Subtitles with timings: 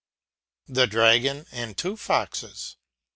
[0.67, 2.75] The DRAGON and two FOXES.